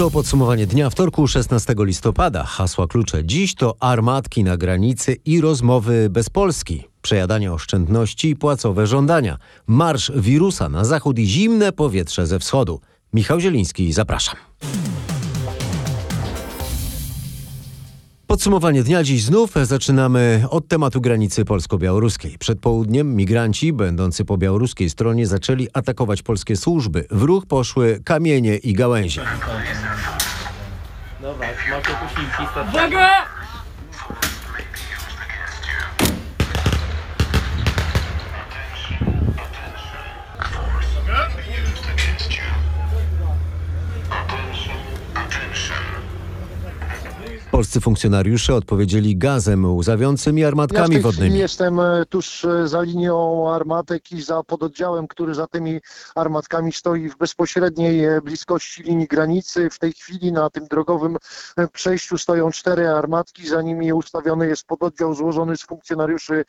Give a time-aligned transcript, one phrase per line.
[0.00, 2.44] To podsumowanie dnia wtorku 16 listopada.
[2.44, 6.84] Hasła klucze dziś to armatki na granicy i rozmowy bez Polski.
[7.02, 9.38] Przejadanie oszczędności i płacowe żądania.
[9.66, 12.80] Marsz wirusa na zachód i zimne powietrze ze wschodu.
[13.12, 14.36] Michał Zieliński, zapraszam.
[18.30, 22.38] Podsumowanie dnia dziś znów zaczynamy od tematu granicy polsko-białoruskiej.
[22.38, 27.06] Przed południem migranci będący po białoruskiej stronie zaczęli atakować polskie służby.
[27.10, 29.22] W ruch poszły kamienie i gałęzie.
[31.22, 32.42] Dobra, macie tu silki.
[32.68, 33.39] Uwaga!
[47.60, 51.38] Polscy funkcjonariusze odpowiedzieli gazem łzawiącym i Ja w armatkami tej wodnymi.
[51.38, 55.80] jestem e, tuż e, za linią armatek i za pododdziałem, który za tymi
[56.14, 59.70] armatkami stoi w bezpośredniej e, bliskości linii granicy.
[59.70, 61.16] W tej chwili na tym drogowym
[61.72, 66.44] przejściu stoją cztery armatki, za nimi ustawiony jest pododdział złożony z funkcjonariuszy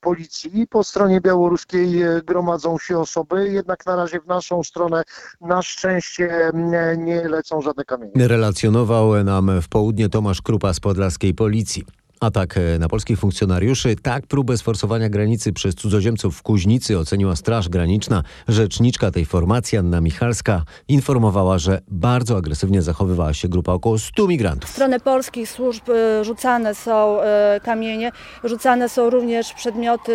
[0.00, 0.66] policji.
[0.70, 5.02] Po stronie białoruskiej gromadzą się osoby, jednak na razie w naszą stronę
[5.40, 6.50] na szczęście
[6.96, 8.28] nie lecą żadne kamienie.
[8.28, 11.84] Relacjonował nam w południe Tomasz Krupa z podlaskiej policji.
[12.20, 17.68] Atak e, na polskich funkcjonariuszy, tak próbę sforsowania granicy przez cudzoziemców w Kuźnicy oceniła Straż
[17.68, 18.22] Graniczna.
[18.48, 24.70] Rzeczniczka tej formacji, Anna Michalska, informowała, że bardzo agresywnie zachowywała się grupa około 100 migrantów.
[24.70, 28.12] W stronę polskich służb e, rzucane są e, kamienie,
[28.44, 30.12] rzucane są również przedmioty,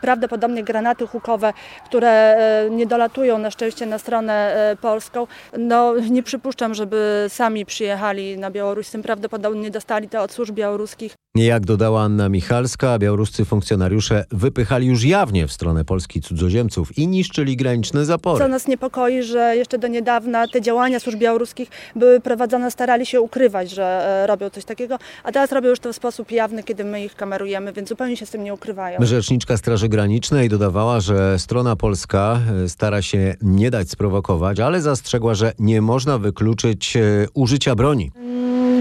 [0.00, 1.52] prawdopodobnie granaty hukowe,
[1.84, 2.36] które
[2.70, 5.26] nie dolatują na szczęście na stronę polską.
[5.58, 10.85] No, nie przypuszczam, żeby sami przyjechali na Białoruś, tym prawdopodobnie dostali to od służb białoruskich.
[11.34, 17.56] Jak dodała Anna Michalska, białoruscy funkcjonariusze wypychali już jawnie w stronę Polski cudzoziemców i niszczyli
[17.56, 18.48] graniczne Co zapory.
[18.48, 23.70] nas niepokoi, że jeszcze do niedawna te działania służb białoruskich były prowadzone, starali się ukrywać,
[23.70, 27.04] że e, robią coś takiego, a teraz robią już to w sposób jawny, kiedy my
[27.04, 28.98] ich kamerujemy, więc zupełnie się z tym nie ukrywają.
[29.02, 35.34] Rzeczniczka Straży Granicznej dodawała, że strona polska e, stara się nie dać sprowokować, ale zastrzegła,
[35.34, 37.00] że nie można wykluczyć e,
[37.34, 38.10] użycia broni.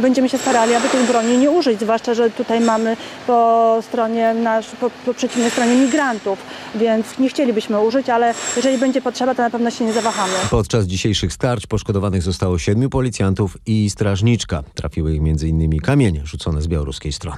[0.06, 4.66] Będziemy się starali, aby tej broni nie użyć, zwłaszcza, że tutaj mamy po stronie nasz,
[4.68, 6.40] po, po przeciwnej stronie migrantów,
[6.76, 10.34] więc nie chcielibyśmy użyć, ale jeżeli będzie potrzeba, to na pewno się nie zawahamy.
[10.52, 14.64] Podczas dzisiejszych starć poszkodowanych zostało siedmiu policjantów i strażniczka.
[14.74, 15.80] Trafiły ich m.in.
[15.80, 17.38] kamienie rzucone z białoruskiej strony.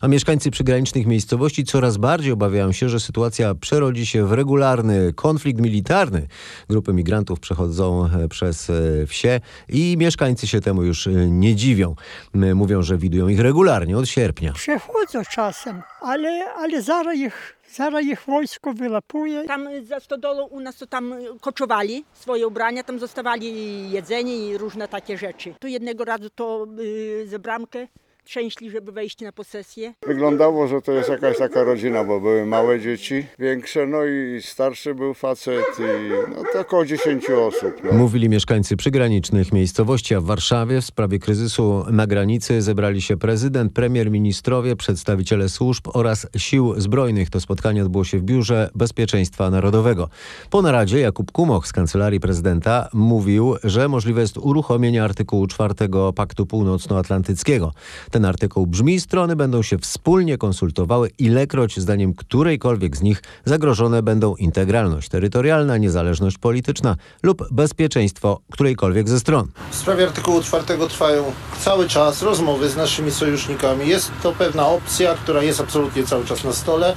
[0.00, 5.60] A mieszkańcy przygranicznych miejscowości coraz bardziej obawiają się, że sytuacja przerodzi się w regularny konflikt
[5.60, 6.26] militarny.
[6.68, 11.94] Grupy migrantów przechodzą e, przez e, wsie i mieszkańcy się temu już e, nie dziwią.
[12.34, 14.52] Mówią, że widują ich regularnie od sierpnia.
[14.52, 19.44] Przechodzą czasem, ale, ale zaraz ich, zaraz ich wojsko wylapuje.
[19.44, 24.88] Tam za stodolą u nas to tam koczowali swoje ubrania, tam zostawali jedzenie i różne
[24.88, 25.54] takie rzeczy.
[25.60, 27.86] Tu jednego razu to y, za bramkę
[28.26, 29.94] trzęśli, żeby wejść na posesję.
[30.06, 34.94] Wyglądało, że to jest jakaś taka rodzina, bo były małe dzieci, większe, no i starszy
[34.94, 37.74] był facet i no to około 10 osób.
[37.84, 37.92] No.
[37.92, 43.72] Mówili mieszkańcy przygranicznych miejscowości, a w Warszawie w sprawie kryzysu na granicy zebrali się prezydent,
[43.72, 47.30] premier, ministrowie, przedstawiciele służb oraz sił zbrojnych.
[47.30, 50.08] To spotkanie odbyło się w Biurze Bezpieczeństwa Narodowego.
[50.50, 55.74] Po naradzie Jakub Kumoch z Kancelarii Prezydenta mówił, że możliwe jest uruchomienie artykułu 4
[56.14, 57.72] Paktu Północnoatlantyckiego.
[58.16, 64.36] Ten artykuł brzmi, strony będą się wspólnie konsultowały, ilekroć zdaniem którejkolwiek z nich zagrożone będą
[64.36, 69.48] integralność terytorialna, niezależność polityczna lub bezpieczeństwo którejkolwiek ze stron.
[69.70, 71.24] W sprawie artykułu 4 trwają
[71.60, 73.88] cały czas rozmowy z naszymi sojusznikami.
[73.88, 76.94] Jest to pewna opcja, która jest absolutnie cały czas na stole.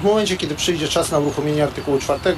[0.00, 2.36] W momencie, kiedy przyjdzie czas na uruchomienie artykułu 4,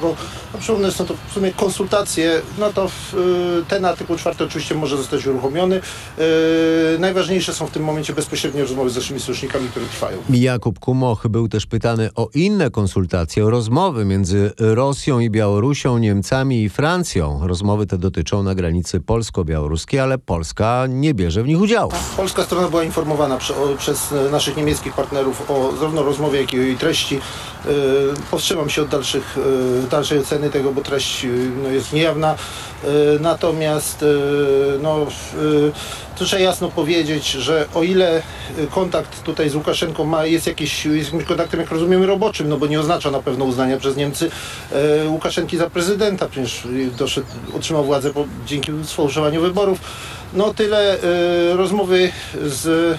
[0.53, 4.97] no przypomnę, są to w sumie konsultacje, no to y, ten artykuł 4 oczywiście może
[4.97, 5.75] zostać uruchomiony.
[5.75, 10.17] Y, Najważniejsze są w tym momencie bezpośrednie rozmowy z naszymi sojusznikami, które trwają.
[10.29, 16.63] Jakub Kumoch był też pytany o inne konsultacje, o rozmowy między Rosją i Białorusią, Niemcami
[16.63, 17.47] i Francją.
[17.47, 21.91] Rozmowy te dotyczą na granicy polsko-białoruskiej, ale Polska nie bierze w nich udziału.
[22.17, 26.53] Polska strona była informowana prze, o, przez e, naszych niemieckich partnerów o zarówno rozmowie, jak
[26.53, 27.19] i o jej treści.
[27.65, 27.69] E,
[28.31, 29.37] powstrzymam się od dalszych,
[29.85, 31.27] e, dalszej oceny tego, bo treść e,
[31.63, 32.35] no, jest niejawna.
[33.19, 34.05] Natomiast
[34.81, 35.07] no,
[36.25, 38.21] trzeba jasno powiedzieć, że o ile
[38.59, 41.69] y, kontakt tutaj z Łukaszenką ma, jest, jakiś, jest jakimś kontaktem, jak
[42.05, 44.31] roboczym, no bo nie oznacza na pewno uznania przez Niemcy
[44.71, 46.67] e, Łukaszenki za prezydenta, przecież
[46.97, 49.79] doszedł, otrzymał władzę po, dzięki sfałszowaniu wyborów.
[50.33, 50.97] No tyle e,
[51.57, 52.11] rozmowy
[52.43, 52.97] z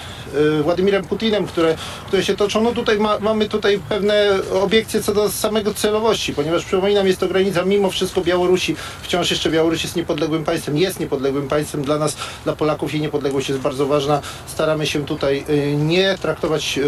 [0.63, 1.75] Władimirem Putinem, które,
[2.07, 2.63] które się toczą.
[2.63, 4.29] No tutaj ma, mamy tutaj pewne
[4.61, 8.75] obiekcje co do samego celowości, ponieważ przypominam, jest to granica mimo wszystko Białorusi.
[9.01, 11.83] Wciąż jeszcze Białoruś jest niepodległym państwem, jest niepodległym państwem.
[11.83, 14.21] Dla nas, dla Polaków jej niepodległość jest bardzo ważna.
[14.47, 16.81] Staramy się tutaj e, nie traktować, e,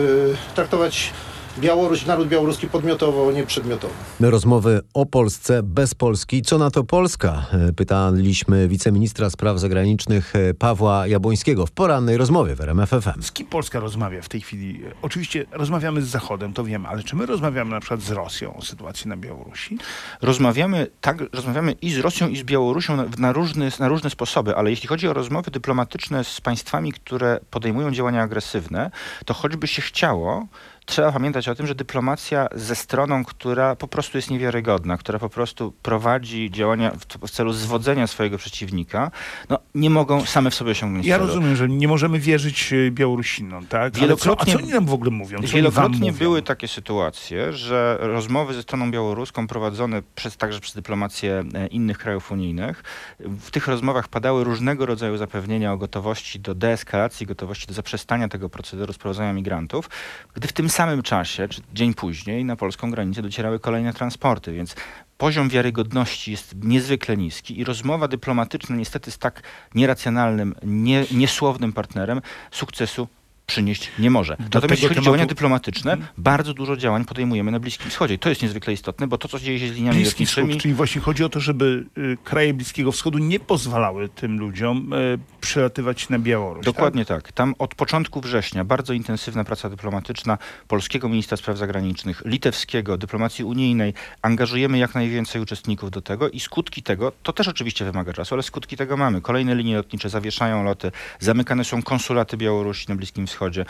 [0.55, 1.11] traktować
[1.59, 3.93] Białoruś, naród białoruski podmiotowo, nie przedmiotowo.
[4.19, 6.41] Rozmowy o Polsce bez Polski.
[6.41, 7.45] Co na to Polska?
[7.69, 13.21] E, Pytaliśmy wiceministra spraw zagranicznych e, Pawła Jabłońskiego w porannej rozmowie w RMF FM.
[13.21, 14.81] Z kim Polska rozmawia w tej chwili?
[15.01, 18.61] Oczywiście rozmawiamy z Zachodem, to wiem, ale czy my rozmawiamy na przykład z Rosją o
[18.61, 19.77] sytuacji na Białorusi?
[20.21, 24.55] Rozmawiamy, tak, rozmawiamy i z Rosją, i z Białorusią na, na, różne, na różne sposoby,
[24.55, 28.91] ale jeśli chodzi o rozmowy dyplomatyczne z państwami, które podejmują działania agresywne,
[29.25, 30.47] to choćby się chciało,
[30.85, 35.29] trzeba pamiętać o tym, że dyplomacja ze stroną, która po prostu jest niewiarygodna, która po
[35.29, 39.11] prostu prowadzi działania w, w celu zwodzenia swojego przeciwnika,
[39.49, 41.27] no, nie mogą same w sobie osiągnąć Ja celu.
[41.27, 43.93] rozumiem, że nie możemy wierzyć e, Białorusinom, tak?
[43.93, 45.37] Wielokrotnie- co, a co oni nam w ogóle mówią?
[45.41, 46.13] Co Wielokrotnie mówią?
[46.19, 51.97] były takie sytuacje, że rozmowy ze stroną białoruską prowadzone przez, także przez dyplomację e, innych
[51.97, 52.83] krajów unijnych,
[53.19, 58.49] w tych rozmowach padały różnego rodzaju zapewnienia o gotowości do deeskalacji, gotowości do zaprzestania tego
[58.49, 59.89] procederu sprowadzania migrantów,
[60.33, 64.75] gdy w tym samym czasie, czy dzień później, na polską granicę docierały kolejne transporty, więc
[65.17, 69.43] poziom wiarygodności jest niezwykle niski i rozmowa dyplomatyczna niestety z tak
[69.75, 72.21] nieracjonalnym, nie, niesłownym partnerem
[72.51, 73.07] sukcesu
[73.51, 74.33] przynieść nie może.
[74.39, 78.17] Natomiast tego jeśli chodzi o działania dyplomatyczne, bardzo dużo działań podejmujemy na Bliskim Wschodzie.
[78.17, 80.61] To jest niezwykle istotne, bo to, co dzieje się z liniami Bliski Wschód, lotniczymi...
[80.61, 85.19] czyli właśnie chodzi o to, żeby y, kraje Bliskiego Wschodu nie pozwalały tym ludziom y,
[85.41, 86.65] przelatywać na Białoruś.
[86.65, 87.31] Dokładnie tak.
[87.31, 90.37] Tam od początku września bardzo intensywna praca dyplomatyczna
[90.67, 93.93] polskiego ministra spraw zagranicznych, litewskiego, dyplomacji unijnej.
[94.21, 98.43] Angażujemy jak najwięcej uczestników do tego i skutki tego, to też oczywiście wymaga czasu, ale
[98.43, 99.21] skutki tego mamy.
[99.21, 103.65] Kolejne linie lotnicze zawieszają loty, zamykane są konsulaty Białorusi na Bliskim Wschodzie wschodzie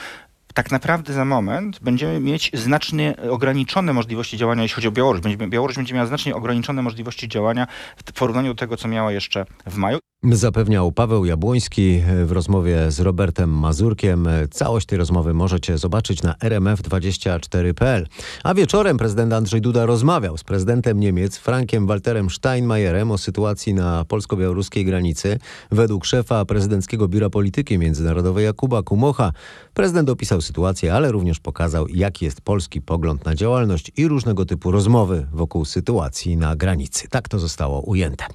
[0.53, 5.21] tak naprawdę za moment będziemy mieć znacznie ograniczone możliwości działania, jeśli chodzi o Białoruś.
[5.21, 9.45] Będzie, Białoruś będzie miała znacznie ograniczone możliwości działania w porównaniu do tego, co miała jeszcze
[9.65, 10.00] w maju.
[10.24, 14.27] Zapewniał Paweł Jabłoński w rozmowie z Robertem Mazurkiem.
[14.51, 18.07] Całość tej rozmowy możecie zobaczyć na rmf24.pl.
[18.44, 24.06] A wieczorem prezydent Andrzej Duda rozmawiał z prezydentem Niemiec Frankiem Walterem Steinmeierem o sytuacji na
[24.06, 25.39] polsko-białoruskiej granicy.
[25.71, 29.31] Według szefa prezydenckiego Biura Polityki Międzynarodowej Jakuba Kumocha
[29.74, 34.71] prezydent opisał sytuację, ale również pokazał, jaki jest polski pogląd na działalność i różnego typu
[34.71, 37.07] rozmowy wokół sytuacji na granicy.
[37.09, 38.25] Tak to zostało ujęte.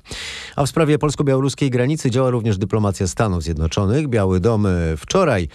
[0.57, 4.09] A w sprawie polsko-białoruskiej granicy działa również dyplomacja Stanów Zjednoczonych.
[4.09, 5.49] Biały Dom e, wczoraj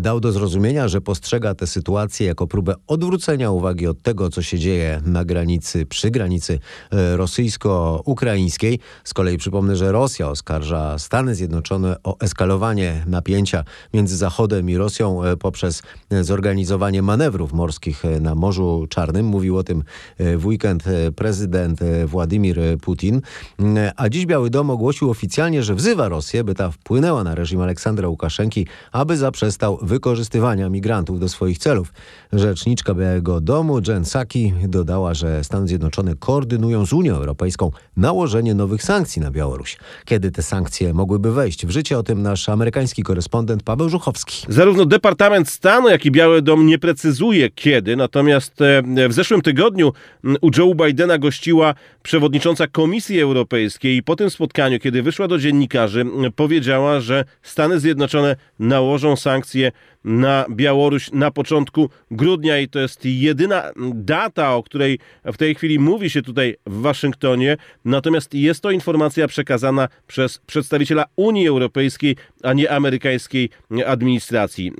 [0.00, 4.58] dał do zrozumienia, że postrzega tę sytuację jako próbę odwrócenia uwagi od tego, co się
[4.58, 6.58] dzieje na granicy, przy granicy
[6.92, 8.78] e, rosyjsko-ukraińskiej.
[9.04, 13.64] Z kolei przypomnę, że Rosja oskarża Stany Zjednoczone o eskalowanie napięcia
[13.94, 15.82] między Zachodem i Rosją e, poprzez
[16.22, 19.26] zorganizowanie manewrów morskich e, na Morzu Czarnym.
[19.26, 19.82] Mówił o tym
[20.18, 23.20] e, w weekend e, prezydent Władimir Putin.
[23.58, 27.60] Mm, A dziś Biały Dom ogłosił oficjalnie, że wzywa Rosję, by ta wpłynęła na reżim
[27.60, 31.92] Aleksandra Łukaszenki, aby zaprzestał wykorzystywania migrantów do swoich celów.
[32.32, 38.82] Rzeczniczka Białego Domu Jen Psaki dodała, że Stany Zjednoczone koordynują z Unią Europejską nałożenie nowych
[38.82, 39.78] sankcji na Białoruś.
[40.04, 44.46] Kiedy te sankcje mogłyby wejść w życie, o tym nasz amerykański korespondent Paweł Żuchowski.
[44.48, 49.92] Zarówno Departament Stanu, jak i Biały Dom nie precyzuje kiedy, natomiast e, w zeszłym tygodniu
[50.24, 55.38] m, u Joe Bidena gościła przewodnicząca Komisji Europejskiej i po tym spotkaniu, kiedy wyszła do
[55.38, 59.72] dziennikarzy, m, powiedziała, że Stany Zjednoczone nałożą sankcje
[60.04, 63.62] na Białoruś na początku grudnia i to jest jedyna
[63.94, 67.56] data, o której w tej chwili mówi się tutaj w Waszyngtonie.
[67.84, 73.50] Natomiast jest to informacja przekazana przez przedstawiciela Unii Europejskiej, a nie amerykańskiej
[73.86, 74.72] administracji.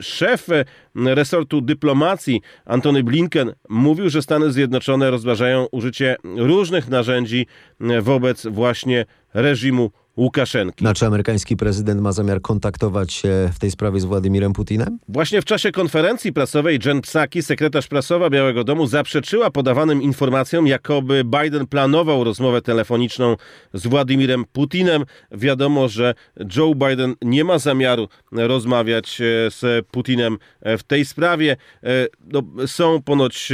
[0.00, 0.48] Szef
[0.94, 7.46] resortu dyplomacji Antony Blinken mówił, że Stany Zjednoczone rozważają użycie różnych narzędzi
[8.00, 10.84] wobec właśnie reżimu Łukaszenki.
[10.84, 14.98] Na czy amerykański prezydent ma zamiar kontaktować się w tej sprawie z Władimirem Putinem?
[15.08, 21.24] Właśnie w czasie konferencji prasowej Jen Psaki, sekretarz prasowa Białego Domu, zaprzeczyła podawanym informacjom, jakoby
[21.24, 23.36] Biden planował rozmowę telefoniczną
[23.74, 25.04] z Władimirem Putinem.
[25.32, 26.14] Wiadomo, że
[26.56, 31.56] Joe Biden nie ma zamiaru rozmawiać e, z Putinem e, w tej sprawie.
[31.82, 33.52] E, No, są ponoć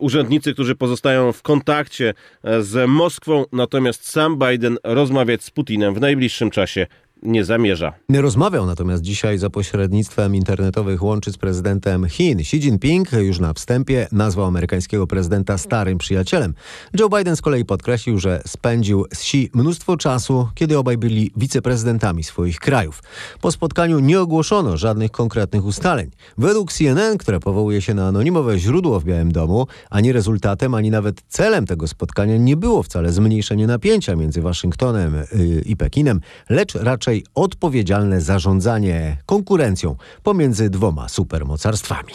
[0.00, 2.14] urzędnicy, którzy pozostają w kontakcie
[2.60, 6.86] z Moskwą, natomiast sam Biden rozmawiać z Putinem w najbliższym czasie
[7.22, 7.92] nie zamierza.
[8.14, 12.40] Rozmawiał natomiast dzisiaj za pośrednictwem internetowych łączy z prezydentem Chin.
[12.40, 16.54] Xi Jinping już na wstępie nazwał amerykańskiego prezydenta starym przyjacielem.
[17.00, 22.24] Joe Biden z kolei podkreślił, że spędził z Xi mnóstwo czasu, kiedy obaj byli wiceprezydentami
[22.24, 23.02] swoich krajów.
[23.40, 26.10] Po spotkaniu nie ogłoszono żadnych konkretnych ustaleń.
[26.38, 31.22] Według CNN, które powołuje się na anonimowe źródło w Białym Domu, ani rezultatem, ani nawet
[31.28, 36.20] celem tego spotkania nie było wcale zmniejszenie napięcia między Waszyngtonem yy, i Pekinem,
[36.50, 42.12] lecz raczej odpowiedzialne zarządzanie konkurencją pomiędzy dwoma supermocarstwami.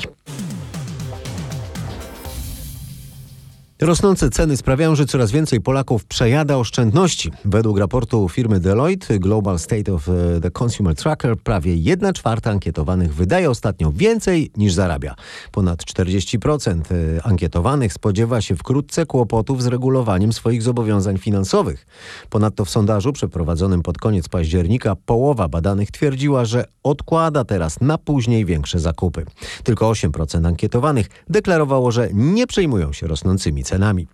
[3.82, 7.32] Rosnące ceny sprawiają, że coraz więcej Polaków przejada oszczędności.
[7.46, 10.10] Według raportu firmy Deloitte Global State of
[10.42, 15.16] the Consumer Tracker prawie 1 czwarta ankietowanych wydaje ostatnio więcej niż zarabia.
[15.52, 16.82] Ponad 40%
[17.24, 21.86] ankietowanych spodziewa się wkrótce kłopotów z regulowaniem swoich zobowiązań finansowych.
[22.30, 28.46] Ponadto w sondażu przeprowadzonym pod koniec października połowa badanych twierdziła, że odkłada teraz na później
[28.46, 29.26] większe zakupy.
[29.64, 34.08] Tylko 8% ankietowanych deklarowało, że nie przejmują się rosnącymi cenami.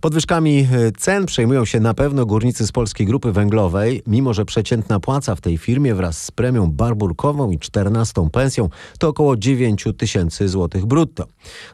[0.00, 0.68] Podwyżkami
[0.98, 5.40] cen przejmują się na pewno górnicy z Polskiej Grupy Węglowej, mimo że przeciętna płaca w
[5.40, 8.68] tej firmie wraz z premią barburkową i 14 pensją
[8.98, 11.26] to około 9 tysięcy złotych brutto.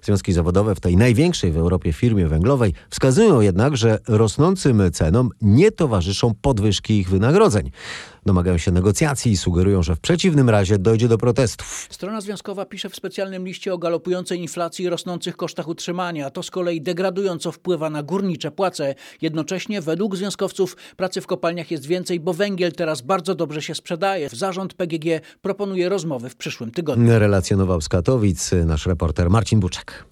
[0.02, 5.72] Związki zawodowe w tej największej w Europie firmie węglowej wskazują jednak, że rosnącym cenom nie
[5.72, 7.70] towarzyszą podwyżki ich wynagrodzeń.
[8.26, 11.88] Domagają się negocjacji i sugerują, że w przeciwnym razie dojdzie do protestów.
[11.90, 16.30] Strona związkowa pisze w specjalnym liście o galopującej inflacji i rosnących kosztach utrzymania.
[16.30, 18.94] To z kolei degradująco wpływa na górnicze płace.
[19.22, 24.28] Jednocześnie według związkowców pracy w kopalniach jest więcej, bo węgiel teraz bardzo dobrze się sprzedaje.
[24.28, 27.18] Zarząd PGG proponuje rozmowy w przyszłym tygodniu.
[27.18, 30.04] Relacjonował z Katowic nasz reporter Marcin Buczek.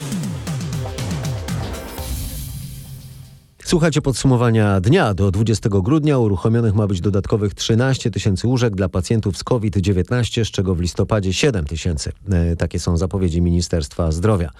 [3.67, 5.15] Słuchajcie podsumowania dnia.
[5.15, 10.51] Do 20 grudnia uruchomionych ma być dodatkowych 13 tysięcy łóżek dla pacjentów z COVID-19, z
[10.51, 12.13] czego w listopadzie 7 tysięcy.
[12.59, 14.51] Takie są zapowiedzi Ministerstwa Zdrowia.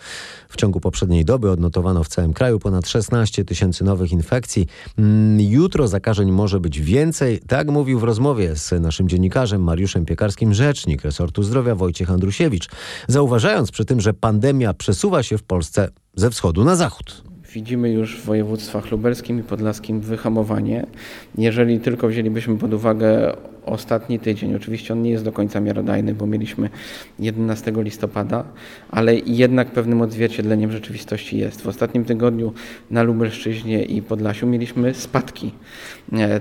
[0.49, 4.67] W ciągu poprzedniej doby odnotowano w całym kraju ponad 16 tysięcy nowych infekcji.
[5.39, 7.41] Jutro zakażeń może być więcej.
[7.47, 12.69] Tak mówił w rozmowie z naszym dziennikarzem Mariuszem Piekarskim rzecznik resortu zdrowia Wojciech Andrusiewicz,
[13.09, 18.21] zauważając przy tym, że pandemia przesuwa się w Polsce ze wschodu na zachód widzimy już
[18.21, 20.87] w województwach lubelskim i podlaskim wyhamowanie.
[21.39, 26.27] Jeżeli tylko wzięlibyśmy pod uwagę ostatni tydzień, oczywiście on nie jest do końca miarodajny, bo
[26.27, 26.71] mieliśmy
[27.19, 28.45] 11 listopada,
[28.91, 31.63] ale jednak pewnym odzwierciedleniem rzeczywistości jest.
[31.63, 32.53] W ostatnim tygodniu
[32.91, 35.53] na Lubelszczyźnie i Podlasiu mieliśmy spadki.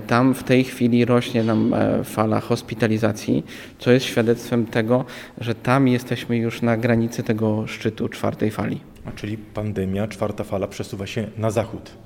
[0.06, 3.44] Tam w tej chwili rośnie nam fala hospitalizacji,
[3.78, 5.04] co jest świadectwem tego,
[5.38, 8.93] że tam jesteśmy już na granicy tego szczytu czwartej fali.
[9.16, 12.03] Czyli pandemia, czwarta fala przesuwa się na zachód.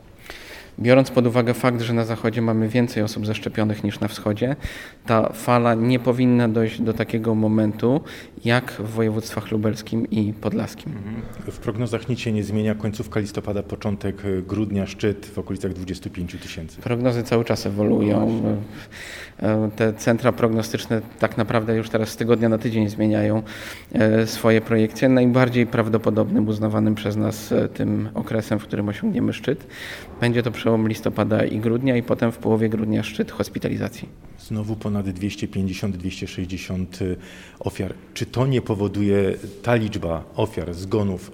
[0.81, 4.57] Biorąc pod uwagę fakt, że na zachodzie mamy więcej osób zaszczepionych niż na wschodzie,
[5.07, 8.01] ta fala nie powinna dojść do takiego momentu
[8.45, 10.93] jak w województwach lubelskim i podlaskim.
[11.51, 12.75] W prognozach nic się nie zmienia.
[12.75, 16.81] Końcówka listopada, początek grudnia, szczyt w okolicach 25 tysięcy.
[16.81, 18.43] Prognozy cały czas ewoluują.
[19.77, 23.43] Te centra prognostyczne tak naprawdę już teraz z tygodnia na tydzień zmieniają
[24.25, 25.09] swoje projekcje.
[25.09, 29.67] Najbardziej prawdopodobnym, uznawanym przez nas tym okresem, w którym osiągniemy szczyt,
[30.21, 34.09] będzie to przełom listopada i grudnia i potem w połowie grudnia szczyt hospitalizacji.
[34.39, 36.87] Znowu ponad 250-260
[37.61, 37.95] ofiar.
[38.15, 41.31] Czy to nie powoduje ta liczba ofiar, zgonów,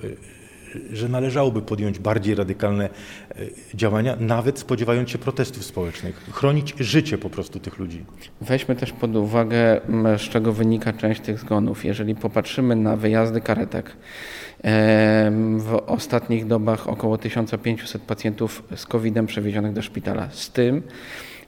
[0.92, 2.88] że należałoby podjąć bardziej radykalne
[3.74, 8.04] działania, nawet spodziewając się protestów społecznych, chronić życie po prostu tych ludzi?
[8.40, 9.80] Weźmy też pod uwagę,
[10.16, 11.84] z czego wynika część tych zgonów.
[11.84, 13.96] Jeżeli popatrzymy na wyjazdy karetek,
[15.58, 20.28] w ostatnich dobach około 1500 pacjentów z COVID-em przewiezionych do szpitala.
[20.30, 20.82] Z tym,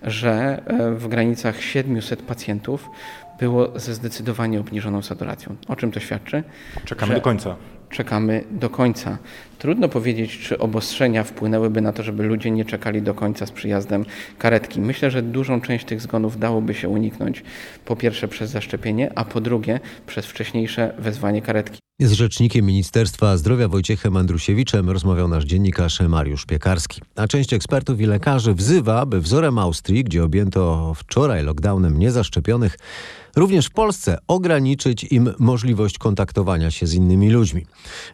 [0.03, 0.63] że
[0.97, 2.91] w granicach 700 pacjentów
[3.39, 5.57] było ze zdecydowanie obniżoną saturacją.
[5.69, 6.43] O czym to świadczy?
[6.85, 7.57] Czekamy do końca.
[7.91, 9.19] Czekamy do końca.
[9.59, 14.05] Trudno powiedzieć, czy obostrzenia wpłynęłyby na to, żeby ludzie nie czekali do końca z przyjazdem
[14.39, 14.81] karetki.
[14.81, 17.43] Myślę, że dużą część tych zgonów dałoby się uniknąć.
[17.85, 21.79] Po pierwsze przez zaszczepienie, a po drugie przez wcześniejsze wezwanie karetki.
[22.01, 27.01] Z rzecznikiem Ministerstwa Zdrowia Wojciechem Andrusiewiczem rozmawiał nasz dziennikarz Mariusz Piekarski.
[27.17, 32.79] A część ekspertów i lekarzy wzywa, by wzorem Austrii, gdzie objęto wczoraj lockdownem niezaszczepionych,
[33.37, 37.67] również w Polsce ograniczyć im możliwość kontaktowania się z innymi ludźmi.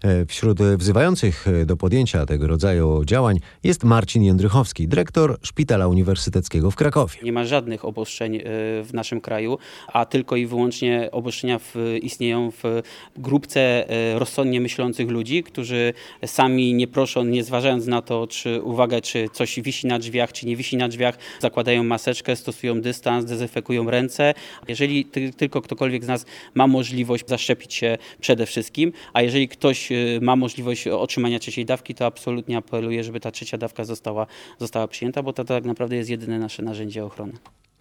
[0.02, 1.31] E, Wśród wzywających
[1.66, 7.14] do podjęcia tego rodzaju działań jest Marcin Jędrychowski, dyrektor Szpitala Uniwersyteckiego w Krakowie.
[7.22, 8.40] Nie ma żadnych obostrzeń e,
[8.82, 12.82] w naszym kraju, a tylko i wyłącznie obostrzenia w, istnieją w
[13.16, 15.92] grupce e, rozsądnie myślących ludzi, którzy
[16.26, 20.46] sami nie proszą, nie zważając na to, czy uwagę, czy coś wisi na drzwiach, czy
[20.46, 24.34] nie wisi na drzwiach, zakładają maseczkę, stosują dystans, dezynfekują ręce.
[24.68, 29.92] Jeżeli ty, tylko ktokolwiek z nas ma możliwość zaszczepić się przede wszystkim, a jeżeli ktoś
[29.92, 30.88] e, ma możliwość
[31.22, 34.26] otrzymania trzeciej dawki, to absolutnie apeluję, żeby ta trzecia dawka została,
[34.58, 37.32] została przyjęta, bo to tak naprawdę jest jedyne nasze narzędzie ochrony.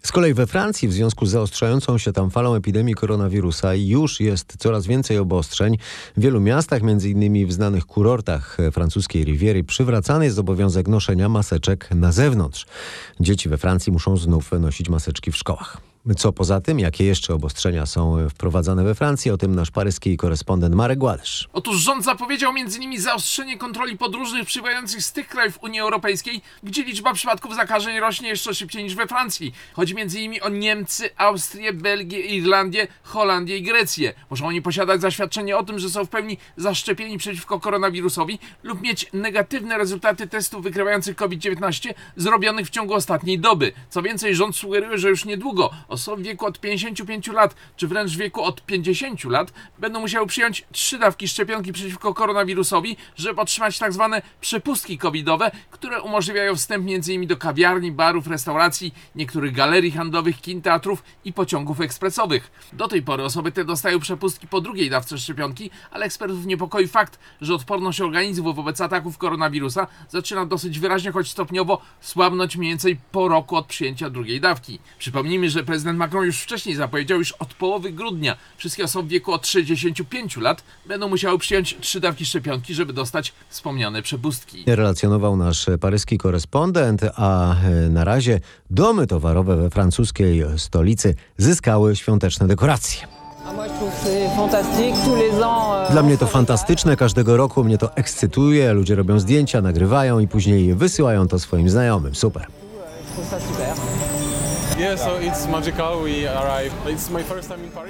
[0.03, 4.57] Z kolei we Francji w związku z zaostrzającą się tam falą epidemii koronawirusa już jest
[4.57, 5.77] coraz więcej obostrzeń.
[6.17, 12.11] W wielu miastach, innymi w znanych kurortach francuskiej Riviery, przywracany jest obowiązek noszenia maseczek na
[12.11, 12.65] zewnątrz.
[13.19, 15.90] Dzieci we Francji muszą znów nosić maseczki w szkołach.
[16.17, 19.31] Co poza tym, jakie jeszcze obostrzenia są wprowadzane we Francji?
[19.31, 21.49] O tym nasz paryski korespondent Marek Gładysz.
[21.53, 23.01] Otóż rząd zapowiedział m.in.
[23.01, 28.53] zaostrzenie kontroli podróżnych przybywających z tych krajów Unii Europejskiej, gdzie liczba przypadków zakażeń rośnie jeszcze
[28.53, 29.53] szybciej niż we Francji.
[29.73, 30.33] Chodzi m.in.
[30.41, 34.13] o Niemcy, Austrię, Belgię, Irlandię, Holandię i Grecję.
[34.29, 39.09] Muszą oni posiadać zaświadczenie o tym, że są w pełni zaszczepieni przeciwko koronawirusowi lub mieć
[39.13, 43.71] negatywne rezultaty testów wykrywających COVID-19 zrobionych w ciągu ostatniej doby.
[43.89, 48.11] Co więcej, rząd sugeruje, że już niedługo osoby w wieku od 55 lat, czy wręcz
[48.11, 53.79] w wieku od 50 lat, będą musiały przyjąć trzy dawki szczepionki przeciwko koronawirusowi, żeby otrzymać
[53.79, 57.27] tak zwane przepustki covidowe, które umożliwiają wstęp m.in.
[57.27, 62.51] do kawiarni, barów, restauracji, niektórych galerii handlowych, kin, teatrów i pociągów ekspresowych.
[62.73, 67.19] Do tej pory osoby te dostają przepustki po drugiej dawce szczepionki, ale ekspertów niepokoi fakt,
[67.41, 73.27] że odporność organizmu wobec ataków koronawirusa zaczyna dosyć wyraźnie, choć stopniowo słabnąć mniej więcej po
[73.27, 74.79] roku od przyjęcia drugiej dawki.
[74.99, 79.11] Przypomnijmy, że prezydent prezydent Macron już wcześniej zapowiedział, iż od połowy grudnia wszystkie osoby w
[79.11, 84.63] wieku od 65 lat będą musiały przyjąć trzy dawki szczepionki, żeby dostać wspomniane przepustki.
[84.67, 92.47] Relacjonował nasz paryski korespondent, a e, na razie domy towarowe we francuskiej stolicy zyskały świąteczne
[92.47, 93.07] dekoracje.
[95.91, 100.75] Dla mnie to fantastyczne, każdego roku mnie to ekscytuje, ludzie robią zdjęcia, nagrywają i później
[100.75, 102.15] wysyłają to swoim znajomym.
[102.15, 102.47] Super.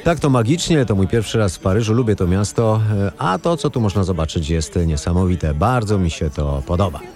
[0.04, 3.58] Tak to magicznie, to mój pierwszy raz w Paryżu, lubię to miasto, e, a to
[3.58, 5.54] co tu można zobaczyć jest niesamowite.
[5.54, 7.00] Bardzo mi się to podoba.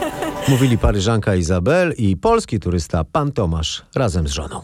[0.48, 4.60] Mówili Paryżanka Izabel i polski turysta pan Tomasz razem z żoną.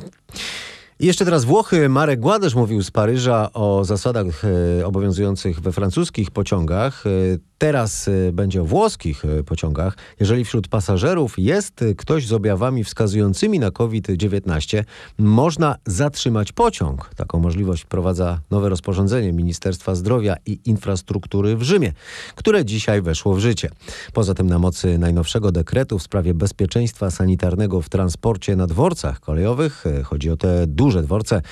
[1.01, 1.89] I jeszcze teraz Włochy.
[1.89, 4.27] Marek Gładysz mówił z Paryża o zasadach
[4.81, 7.05] e, obowiązujących we francuskich pociągach.
[7.59, 9.97] Teraz e, będzie o włoskich e, pociągach.
[10.21, 14.85] Jeżeli wśród pasażerów jest e, ktoś z objawami wskazującymi na COVID-19,
[15.19, 17.11] można zatrzymać pociąg.
[17.17, 21.93] Taką możliwość wprowadza nowe rozporządzenie Ministerstwa Zdrowia i Infrastruktury w Rzymie,
[22.35, 23.71] które dzisiaj weszło w życie.
[24.13, 29.85] Poza tym na mocy najnowszego dekretu w sprawie bezpieczeństwa sanitarnego w transporcie na dworcach kolejowych,
[30.05, 31.43] chodzi o te duże dworce,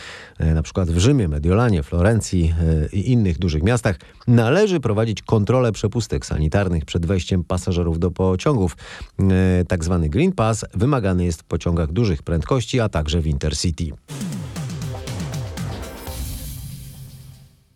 [0.41, 2.55] na przykład w Rzymie, Mediolanie, Florencji
[2.93, 8.77] i innych dużych miastach, należy prowadzić kontrolę przepustek sanitarnych przed wejściem pasażerów do pociągów.
[9.69, 13.93] Tak zwany Green Pass wymagany jest w pociągach dużych prędkości, a także w Intercity.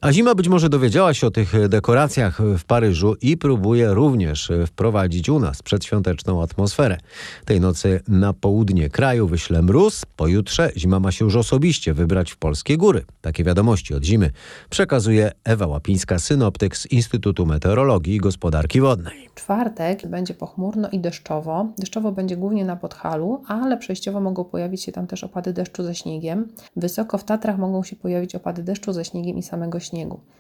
[0.01, 5.29] A zima być może dowiedziała się o tych dekoracjach w Paryżu i próbuje również wprowadzić
[5.29, 6.99] u nas przedświąteczną atmosferę.
[7.45, 10.03] Tej nocy na południe kraju wyśle mróz.
[10.17, 13.05] Pojutrze zima ma się już osobiście wybrać w polskie góry.
[13.21, 14.31] Takie wiadomości od zimy
[14.71, 19.29] przekazuje Ewa Łapińska, synoptyk z Instytutu Meteorologii i Gospodarki Wodnej.
[19.35, 21.67] czwartek będzie pochmurno i deszczowo.
[21.79, 25.95] Deszczowo będzie głównie na Podhalu, ale przejściowo mogą pojawić się tam też opady deszczu ze
[25.95, 26.49] śniegiem.
[26.77, 29.88] Wysoko w Tatrach mogą się pojawić opady deszczu ze śniegiem i samego śniegu.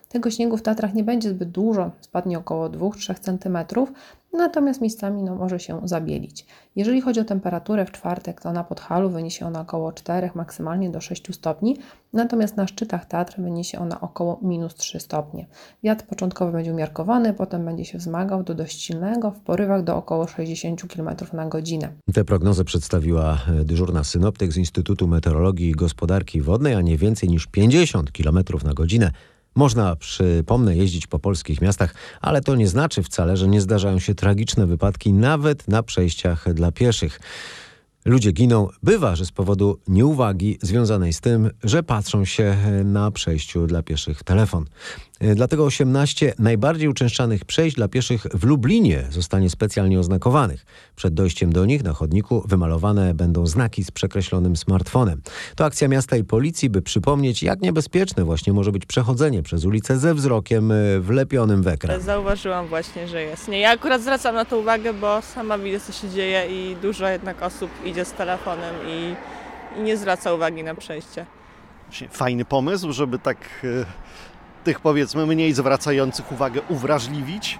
[0.08, 3.58] Tego śniegu w Tatrach nie będzie zbyt dużo, spadnie około 2-3 cm,
[4.32, 6.46] natomiast miejscami no, może się zabielić.
[6.76, 11.00] Jeżeli chodzi o temperaturę w czwartek, to na Podhalu wyniesie ona około 4, maksymalnie do
[11.00, 11.76] 6 stopni,
[12.12, 15.46] natomiast na szczytach Tatr wyniesie ona około minus 3 stopnie.
[15.82, 20.26] Wiatr początkowo będzie umiarkowany, potem będzie się wzmagał do dość silnego, w porywach do około
[20.26, 21.88] 60 km na godzinę.
[22.14, 27.46] Tę prognozę przedstawiła dyżurna synoptyk z Instytutu Meteorologii i Gospodarki Wodnej, a nie więcej niż
[27.46, 29.12] 50 km na godzinę.
[29.58, 34.14] Można, przypomnę, jeździć po polskich miastach, ale to nie znaczy wcale, że nie zdarzają się
[34.14, 37.20] tragiczne wypadki nawet na przejściach dla pieszych.
[38.04, 43.66] Ludzie giną, bywa, że z powodu nieuwagi związanej z tym, że patrzą się na przejściu
[43.66, 44.64] dla pieszych w telefon.
[45.20, 50.66] E, Dlatego 18 najbardziej uczęszczanych przejść dla pieszych w Lublinie zostanie specjalnie oznakowanych.
[50.96, 55.22] Przed dojściem do nich na chodniku wymalowane będą znaki z przekreślonym smartfonem.
[55.56, 59.98] To akcja miasta i policji, by przypomnieć, jak niebezpieczne właśnie może być przechodzenie przez ulicę
[59.98, 62.00] ze wzrokiem e, wlepionym w ekran.
[62.00, 63.48] Zauważyłam właśnie, że jest.
[63.48, 67.08] Nie, ja akurat zwracam na to uwagę, bo sama widzę, co się dzieje i dużo
[67.08, 69.14] jednak osób idzie z telefonem i,
[69.78, 71.26] i nie zwraca uwagi na przejście.
[72.10, 73.84] Fajny pomysł, żeby tak e,
[74.68, 77.58] tych powiedzmy mniej zwracających uwagę uwrażliwić.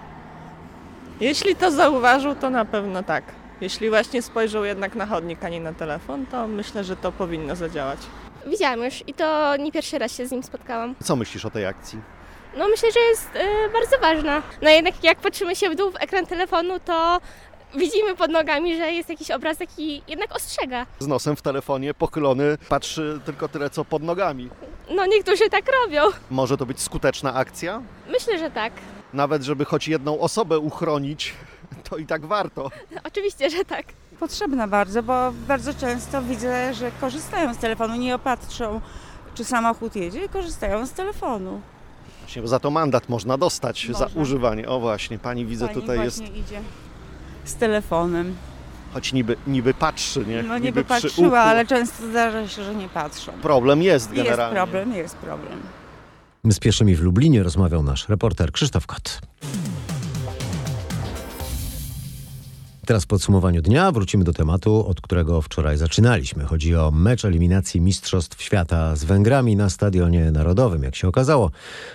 [1.20, 3.24] Jeśli to zauważył, to na pewno tak.
[3.60, 7.56] Jeśli właśnie spojrzał jednak na chodnik, a nie na telefon, to myślę, że to powinno
[7.56, 7.98] zadziałać.
[8.46, 10.94] Widziałam już i to nie pierwszy raz się z nim spotkałam.
[11.02, 11.98] Co myślisz o tej akcji?
[12.58, 14.42] No myślę, że jest y, bardzo ważna.
[14.62, 17.20] No jednak jak patrzymy się w dół w ekran telefonu, to
[17.76, 20.86] widzimy pod nogami, że jest jakiś obrazek i jednak ostrzega.
[20.98, 24.48] Z nosem w telefonie, pochylony, patrzy tylko tyle co pod nogami.
[24.96, 26.02] No niektórzy tak robią.
[26.30, 27.82] Może to być skuteczna akcja?
[28.08, 28.72] Myślę, że tak.
[29.12, 31.34] Nawet żeby choć jedną osobę uchronić,
[31.90, 32.70] to i tak warto.
[33.08, 33.86] Oczywiście, że tak.
[34.20, 38.80] Potrzebna bardzo, bo bardzo często widzę, że korzystają z telefonu, nie opatrzą,
[39.34, 41.60] czy samochód jedzie, korzystają z telefonu.
[42.20, 44.22] Właśnie za to mandat można dostać za Można.
[44.22, 44.68] używanie.
[44.68, 46.60] O właśnie, pani widzę Pani tutaj jest, właśnie idzie
[47.44, 48.36] z telefonem.
[48.92, 50.42] Choć niby, niby patrzy, nie?
[50.42, 51.36] No niby przy patrzyła, uchu.
[51.36, 53.32] ale często zdarza się, że nie patrzą.
[53.42, 54.56] Problem jest Jest generalnie.
[54.56, 55.58] problem, jest problem.
[56.44, 59.20] Z pieszymi w Lublinie rozmawiał nasz reporter Krzysztof Kot.
[62.86, 66.44] Teraz w podsumowaniu dnia wrócimy do tematu, od którego wczoraj zaczynaliśmy.
[66.44, 70.82] Chodzi o mecz eliminacji Mistrzostw Świata z Węgrami na Stadionie Narodowym.
[70.82, 71.50] Jak się okazało,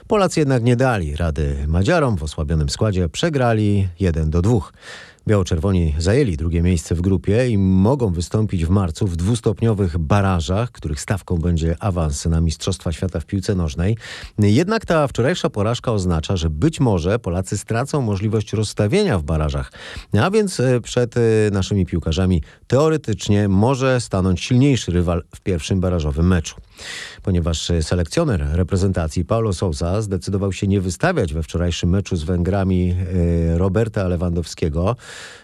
[0.08, 2.18] Polacy jednak nie dali rady Madziarom.
[2.18, 4.60] W osłabionym składzie przegrali 1 do 2.
[5.28, 11.02] Biało-czerwoni zajęli drugie miejsce w grupie i mogą wystąpić w marcu w dwustopniowych barażach, których
[11.02, 13.98] stawką będzie awans na Mistrzostwa Świata w piłce nożnej.
[14.40, 19.72] Jednak ta wczorajsza porażka oznacza, że być może Polacy stracą możliwość rozstawienia w barażach.
[20.22, 26.28] A więc e, przed e, naszymi piłkarzami teoretycznie może stanąć silniejszy rywal w pierwszym barażowym
[26.28, 26.56] meczu.
[27.22, 32.96] Ponieważ e, selekcjoner reprezentacji Paulo Sousa zdecydował się nie wystawiać we wczorajszym meczu z Węgrami
[33.58, 34.96] Roberta Lewandowskiego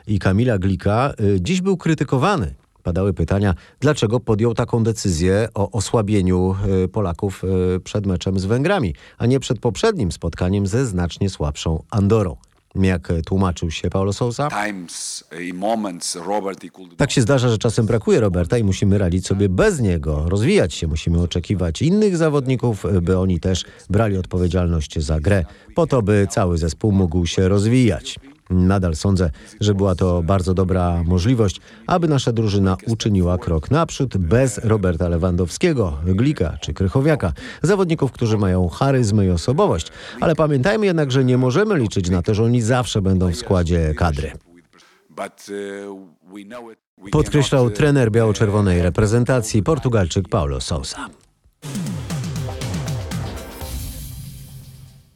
[0.07, 2.55] i Kamila Glika, e, dziś był krytykowany.
[2.83, 8.95] Padały pytania, dlaczego podjął taką decyzję o osłabieniu e, Polaków e, przed meczem z Węgrami,
[9.17, 12.35] a nie przed poprzednim spotkaniem ze znacznie słabszą Andorą.
[12.75, 14.47] Jak tłumaczył się Paulo Sousa?
[16.97, 20.87] Tak się zdarza, że czasem brakuje Roberta i musimy radzić sobie bez niego, rozwijać się.
[20.87, 26.57] Musimy oczekiwać innych zawodników, by oni też brali odpowiedzialność za grę, po to, by cały
[26.57, 28.19] zespół mógł się rozwijać.
[28.49, 34.57] Nadal sądzę, że była to bardzo dobra możliwość, aby nasza drużyna uczyniła krok naprzód bez
[34.57, 37.33] Roberta Lewandowskiego, Glika czy Krychowiaka.
[37.61, 39.91] Zawodników, którzy mają charyzmę i osobowość.
[40.19, 43.93] Ale pamiętajmy jednak, że nie możemy liczyć na to, że oni zawsze będą w składzie
[43.97, 44.31] kadry.
[47.11, 51.09] Podkreślał trener biało-czerwonej reprezentacji Portugalczyk Paulo Sousa.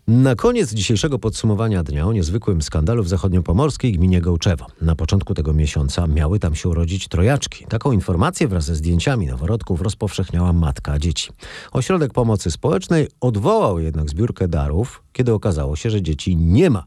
[0.08, 4.68] Na koniec dzisiejszego podsumowania dnia o niezwykłym skandalu w zachodniopomorskiej gminie Gołczewo.
[4.82, 7.66] Na początku tego miesiąca miały tam się urodzić trojaczki.
[7.66, 11.30] Taką informację wraz ze zdjęciami noworodków rozpowszechniała matka dzieci.
[11.72, 16.84] Ośrodek Pomocy Społecznej odwołał jednak zbiórkę darów, kiedy okazało się, że dzieci nie ma.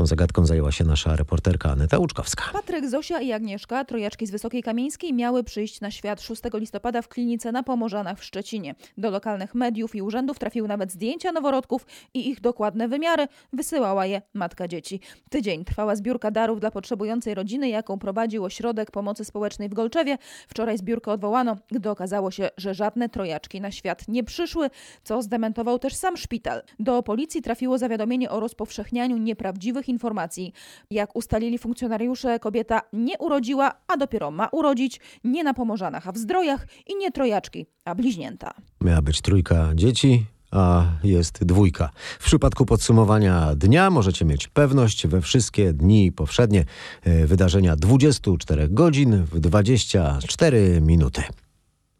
[0.00, 2.44] Tą zagadką zajęła się nasza reporterka Aneta Łuczkowska.
[2.52, 7.08] Patryk, Zosia i Agnieszka, trojaczki z Wysokiej Kamieńskiej, miały przyjść na świat 6 listopada w
[7.08, 8.74] klinice na Pomorzanach w Szczecinie.
[8.98, 13.26] Do lokalnych mediów i urzędów trafiły nawet zdjęcia noworodków i ich dokładne wymiary.
[13.52, 15.00] Wysyłała je matka dzieci.
[15.30, 20.18] Tydzień trwała zbiórka darów dla potrzebującej rodziny, jaką prowadził Ośrodek Pomocy Społecznej w Golczewie.
[20.48, 24.70] Wczoraj zbiórkę odwołano, gdy okazało się, że żadne trojaczki na świat nie przyszły,
[25.04, 26.62] co zdementował też sam szpital.
[26.78, 30.52] Do policji trafiło zawiadomienie o rozpowszechnianiu nieprawdziwych informacji.
[30.90, 36.18] Jak ustalili funkcjonariusze, kobieta nie urodziła, a dopiero ma urodzić, nie na Pomorzanach, a w
[36.18, 38.54] Zdrojach i nie trojaczki, a bliźnięta.
[38.80, 41.90] Miała być trójka dzieci, a jest dwójka.
[42.18, 46.64] W przypadku podsumowania dnia możecie mieć pewność we wszystkie dni powszednie
[47.02, 51.22] e, wydarzenia 24 godzin w 24 minuty.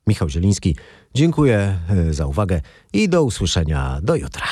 [0.07, 0.77] Michał Zieliński,
[1.15, 2.61] dziękuję e, za uwagę
[2.93, 4.47] i do usłyszenia do jutra.